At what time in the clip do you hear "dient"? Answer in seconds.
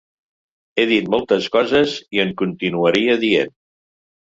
3.27-3.57